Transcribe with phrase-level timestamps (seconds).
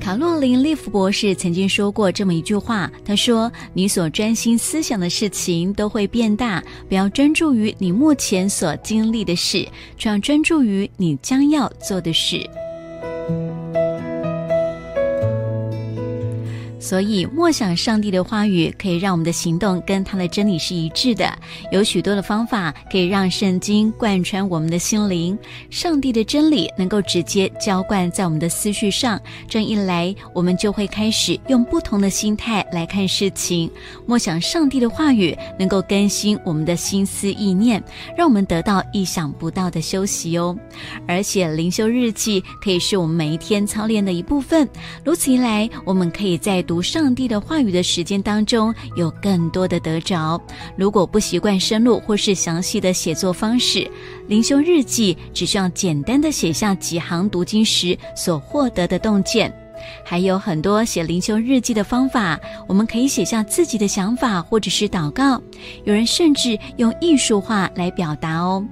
[0.00, 9.66] 卡洛琳·利弗博士曾经说过这么一句话：“他说，你所专心思想的事情都会变大，不要专注于你目前所经历的事，
[9.96, 12.48] 只要专注于你将要做的事。”
[16.86, 21.36] 所以，默想上帝的话语，可以让我们的行动跟他的真理是一致的。
[21.72, 25.36] 有许多的方法可以让圣经贯穿我们的心灵，
[25.68, 29.20] 上帝的真理能够直接浇灌在我们的思绪上。
[29.48, 33.68] 这样一来，我们就会开始用不同的心态来看事情。
[34.06, 37.82] 默想上帝的话语，能够更新我们的心思意念，
[38.16, 40.56] 让我们得到意想不到的休息哦。
[41.08, 44.68] 而且，灵修日记可以是我们每一天操练的一部分。
[45.04, 46.75] 如此一来，我们可以在读。
[46.76, 50.38] 读上帝的话语的时间当中，有更多的得着。
[50.76, 53.90] 如果不习惯深入或是详细的写作方式，
[54.28, 59.50] 灵修日记只需要简单的写下几行读经时所获得的洞见。
[60.04, 65.40] 还有很多写灵修日记的方法，我们可以写下自己的想法或者是祷告。
[65.84, 68.62] 有人甚至用艺术化来表达哦。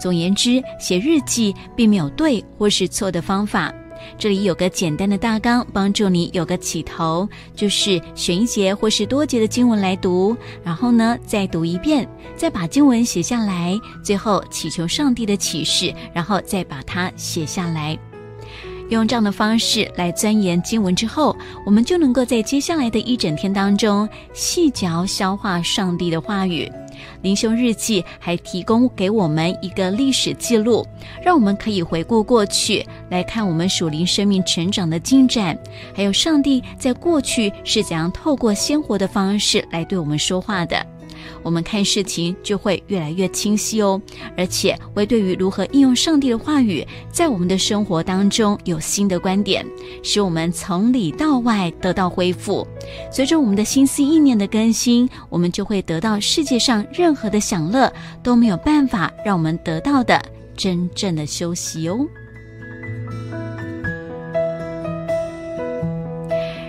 [0.00, 3.72] 总言之，写日记并没有对或是错的方法。
[4.18, 17.98] 这里有个简单的大纲，帮助你有个起头，就是选一节或是多节的经文来读，然后呢再读一遍，再把经文写下来，最后祈求上帝的启示，然后再把它写下来。
[18.88, 26.70] 用这样的方式来钻研经文之后，我们就能够在接下来的一整天当中细嚼消化上帝的话语。
[27.22, 30.86] 灵修日记还提供给我们一个历史记录，
[31.22, 35.56] 让我们可以回顾过去，来看我们属灵生命成长的进展，
[35.94, 40.91] 还有上帝在过去是怎样透过鲜活的方式来对我们说话的。
[41.42, 44.00] 我们看事情就会越来越清晰哦，
[44.36, 49.66] 而且会对于如何应用上帝的话语，在我们的生活当中有新的观点，
[50.02, 52.66] 使我们从里到外得到恢复。
[53.10, 57.92] 随着我们的心思意念的更新，我们就会得到世界上任何的享乐
[58.22, 60.20] 都没有办法让我们得到的
[60.56, 62.06] 真正的休息哦。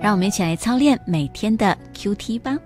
[0.00, 2.58] 让我们一起来操练每天的 Q T 吧。